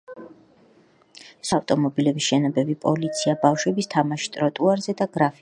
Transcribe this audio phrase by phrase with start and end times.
[0.05, 5.37] სხვა გამოსახულებებს შორისაა: ავტომობილები, შენობები, პოლიცია, ბავშვების თამაში ტროტუარზე და გრაფიტი.